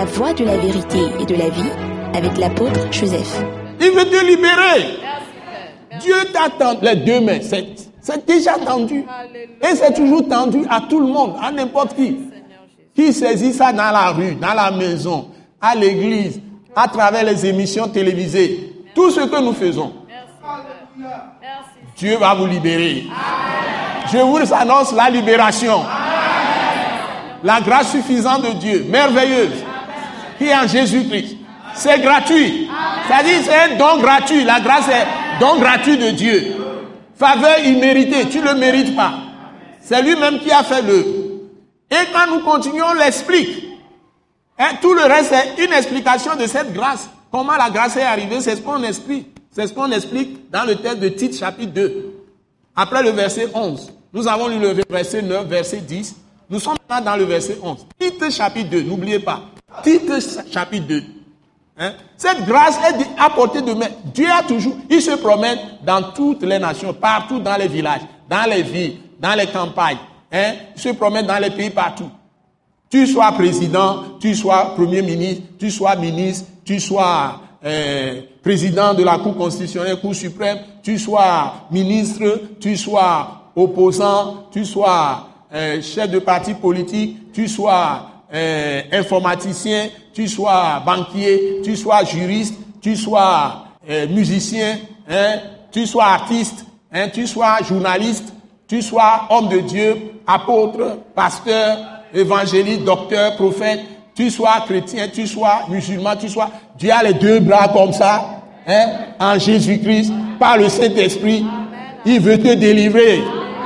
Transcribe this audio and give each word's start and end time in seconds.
La 0.00 0.06
voie 0.06 0.32
de 0.32 0.46
la 0.46 0.56
vérité 0.56 0.98
et 1.20 1.26
de 1.26 1.34
la 1.34 1.50
vie 1.50 1.70
avec 2.14 2.38
l'apôtre 2.38 2.90
Joseph. 2.90 3.44
Il 3.82 3.90
veut 3.90 4.06
te 4.06 4.24
libérer. 4.24 4.96
Dieu 6.00 6.14
t'attend 6.32 6.78
les 6.80 6.96
deux 6.96 7.20
mains. 7.20 7.40
C'est 7.42 8.26
déjà 8.26 8.52
tendu. 8.52 9.04
Et 9.60 9.74
c'est 9.74 9.92
toujours 9.92 10.26
tendu 10.26 10.64
à 10.70 10.80
tout 10.88 11.00
le 11.00 11.06
monde, 11.06 11.34
à 11.42 11.52
n'importe 11.52 11.94
qui. 11.96 12.16
Qui 12.94 13.12
saisit 13.12 13.52
ça 13.52 13.74
dans 13.74 13.90
la 13.90 14.08
rue, 14.12 14.36
dans 14.36 14.54
la 14.54 14.70
maison, 14.70 15.28
à 15.60 15.74
l'église, 15.74 16.40
à 16.74 16.88
travers 16.88 17.24
les 17.24 17.44
émissions 17.44 17.86
télévisées. 17.86 18.72
Tout 18.94 19.10
ce 19.10 19.20
que 19.20 19.38
nous 19.38 19.52
faisons. 19.52 19.92
Dieu 21.98 22.16
va 22.16 22.32
vous 22.32 22.46
libérer. 22.46 23.04
Je 24.10 24.16
vous 24.16 24.54
annonce 24.54 24.94
la 24.94 25.10
libération. 25.10 25.82
La 27.44 27.60
grâce 27.60 27.92
suffisante 27.92 28.42
de 28.42 28.52
Dieu, 28.58 28.86
merveilleuse, 28.88 29.64
qui 30.40 30.46
est 30.46 30.54
en 30.54 30.66
Jésus-Christ. 30.66 31.36
C'est 31.74 32.00
gratuit. 32.00 32.66
C'est-à-dire, 33.06 33.40
c'est 33.44 33.54
un 33.54 33.76
don 33.76 34.00
gratuit. 34.00 34.42
La 34.44 34.60
grâce 34.60 34.88
est 34.88 35.06
don 35.38 35.58
gratuit 35.60 35.98
de 35.98 36.10
Dieu. 36.12 36.56
Faveur 37.14 37.58
imméritée. 37.64 38.26
Tu 38.30 38.38
ne 38.38 38.52
le 38.52 38.54
mérites 38.54 38.96
pas. 38.96 39.12
C'est 39.82 40.02
lui-même 40.02 40.38
qui 40.40 40.50
a 40.50 40.62
fait 40.62 40.80
le. 40.80 40.98
Et 41.90 42.06
quand 42.12 42.32
nous 42.32 42.40
continuons, 42.40 42.86
on 42.92 42.94
l'explique. 42.94 43.66
Hein, 44.58 44.76
tout 44.80 44.94
le 44.94 45.02
reste, 45.02 45.32
c'est 45.34 45.62
une 45.64 45.72
explication 45.72 46.36
de 46.36 46.46
cette 46.46 46.72
grâce. 46.72 47.10
Comment 47.30 47.56
la 47.56 47.68
grâce 47.68 47.96
est 47.96 48.02
arrivée, 48.02 48.40
c'est 48.40 48.56
ce 48.56 48.62
qu'on 48.62 48.82
explique. 48.82 49.28
C'est 49.50 49.66
ce 49.66 49.74
qu'on 49.74 49.90
explique 49.90 50.50
dans 50.50 50.64
le 50.64 50.76
texte 50.76 51.00
de 51.00 51.08
Tite 51.08 51.38
chapitre 51.38 51.72
2. 51.72 52.14
Après 52.74 53.02
le 53.02 53.10
verset 53.10 53.48
11. 53.52 53.92
Nous 54.12 54.26
avons 54.26 54.48
lu 54.48 54.58
le 54.58 54.74
verset 54.88 55.22
9, 55.22 55.46
verset 55.46 55.78
10. 55.78 56.16
Nous 56.48 56.60
sommes 56.60 56.76
maintenant 56.88 57.12
dans 57.12 57.16
le 57.16 57.24
verset 57.24 57.58
11. 57.62 57.86
Tite 57.98 58.30
chapitre 58.30 58.70
2, 58.70 58.82
n'oubliez 58.82 59.18
pas. 59.18 59.49
Tite 59.82 60.12
chapitre 60.52 60.86
2. 60.86 61.02
Hein? 61.78 61.92
Cette 62.16 62.44
grâce 62.44 62.78
est 62.78 63.06
apportée 63.18 63.62
de 63.62 63.72
main. 63.72 63.88
Dieu 64.12 64.26
a 64.30 64.42
toujours, 64.42 64.76
il 64.90 65.00
se 65.00 65.12
promène 65.12 65.58
dans 65.84 66.02
toutes 66.12 66.42
les 66.42 66.58
nations, 66.58 66.92
partout 66.92 67.40
dans 67.40 67.56
les 67.56 67.68
villages, 67.68 68.02
dans 68.28 68.48
les 68.48 68.62
villes, 68.62 68.98
dans 69.18 69.34
les 69.34 69.46
campagnes. 69.46 69.98
Hein? 70.32 70.52
Il 70.76 70.80
se 70.80 70.90
promène 70.90 71.26
dans 71.26 71.38
les 71.38 71.50
pays 71.50 71.70
partout. 71.70 72.10
Tu 72.90 73.06
sois 73.06 73.32
président, 73.32 74.18
tu 74.20 74.34
sois 74.34 74.74
premier 74.74 75.00
ministre, 75.00 75.42
tu 75.58 75.70
sois 75.70 75.94
ministre, 75.96 76.46
tu 76.64 76.80
sois 76.80 77.40
euh, 77.64 78.20
président 78.42 78.94
de 78.94 79.04
la 79.04 79.18
Cour 79.18 79.36
constitutionnelle, 79.36 80.00
Cour 80.00 80.14
suprême, 80.14 80.58
tu 80.82 80.98
sois 80.98 81.66
ministre, 81.70 82.40
tu 82.60 82.76
sois 82.76 83.52
opposant, 83.54 84.48
tu 84.50 84.64
sois 84.64 85.28
euh, 85.54 85.80
chef 85.80 86.10
de 86.10 86.18
parti 86.18 86.54
politique, 86.54 87.32
tu 87.32 87.46
sois 87.48 88.10
euh, 88.32 88.82
informaticien, 88.92 89.88
tu 90.12 90.28
sois 90.28 90.82
banquier, 90.84 91.60
tu 91.64 91.76
sois 91.76 92.04
juriste, 92.04 92.54
tu 92.80 92.96
sois 92.96 93.64
euh, 93.88 94.06
musicien, 94.08 94.78
hein, 95.08 95.40
tu 95.72 95.86
sois 95.86 96.06
artiste, 96.06 96.64
hein, 96.92 97.08
tu 97.12 97.26
sois 97.26 97.58
journaliste, 97.68 98.32
tu 98.68 98.82
sois 98.82 99.26
homme 99.30 99.48
de 99.48 99.58
Dieu, 99.60 99.96
apôtre, 100.26 100.98
pasteur, 101.14 101.78
évangéliste, 102.14 102.84
docteur, 102.84 103.36
prophète, 103.36 103.80
tu 104.14 104.30
sois 104.30 104.62
chrétien, 104.66 105.08
tu 105.08 105.26
sois 105.26 105.62
musulman, 105.68 106.16
tu 106.16 106.28
sois... 106.28 106.50
Dieu 106.78 106.90
a 106.92 107.02
les 107.02 107.14
deux 107.14 107.40
bras 107.40 107.68
comme 107.68 107.92
ça, 107.92 108.42
hein, 108.66 108.86
en 109.18 109.38
Jésus-Christ, 109.38 110.12
par 110.38 110.56
le 110.56 110.68
Saint-Esprit. 110.68 111.44
Il 112.04 112.20
veut 112.20 112.38
te 112.38 112.54
délivrer. 112.54 113.22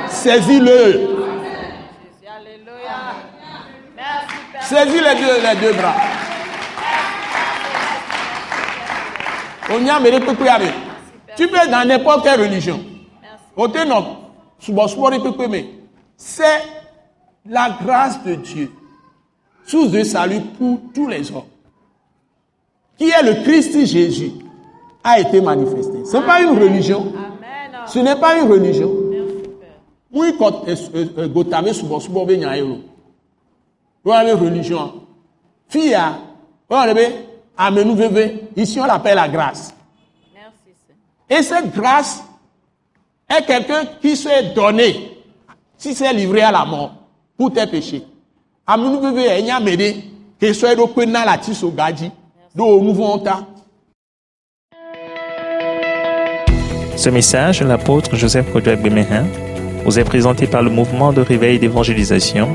Saisis-le. 0.08 1.13
Saisis 4.68 5.00
les 5.00 5.14
deux, 5.20 5.36
les 5.42 5.60
deux 5.60 5.72
bras. 5.76 5.94
Tu 11.36 11.48
peux 11.48 11.70
dans 11.70 11.86
n'importe 11.86 12.24
quelle 12.24 12.40
religion. 12.40 12.80
C'est 16.16 16.62
la 17.46 17.76
grâce 17.84 18.22
de 18.24 18.34
Dieu, 18.36 18.72
source 19.66 19.90
de 19.90 20.02
salut 20.02 20.40
pour 20.58 20.80
tous 20.94 21.08
les 21.08 21.30
hommes, 21.30 21.42
qui 22.96 23.10
est 23.10 23.22
le 23.22 23.42
Christ 23.42 23.84
Jésus, 23.86 24.32
a 25.02 25.20
été 25.20 25.40
manifesté. 25.42 26.04
Ce 26.06 26.16
n'est 26.16 26.22
pas 26.22 26.40
une 26.40 26.58
religion. 26.58 27.12
Ce 27.86 27.98
n'est 27.98 28.16
pas 28.16 28.38
une 28.38 28.50
religion. 28.50 28.90
Oui, 30.10 30.34
quand 30.38 30.64
Gotame 34.04 34.26
souvent 34.28 34.28
souvent 34.28 34.28
une 34.28 34.44
religion. 34.44 34.92
Fille, 35.68 35.96
ici 38.56 38.80
on 38.80 38.84
l'appelle 38.84 39.16
la 39.16 39.28
grâce. 39.28 39.74
Et 41.28 41.42
cette 41.42 41.74
grâce 41.74 42.22
est 43.28 43.44
quelqu'un 43.46 43.84
qui 44.00 44.16
s'est 44.16 44.52
donné, 44.54 45.18
si 45.78 45.94
c'est 45.94 46.12
livré 46.12 46.42
à 46.42 46.52
la 46.52 46.64
mort 46.64 46.92
pour 47.36 47.52
tes 47.52 47.66
péchés. 47.66 48.04
Ce 56.96 57.10
message, 57.10 57.62
l'apôtre 57.62 58.16
Joseph 58.16 58.52
Kodouak 58.52 58.80
Bemehin, 58.80 59.26
vous 59.84 59.98
est 59.98 60.04
présenté 60.04 60.46
par 60.46 60.62
le 60.62 60.70
mouvement 60.70 61.12
de 61.12 61.20
réveil 61.20 61.58
d'évangélisation 61.58 62.54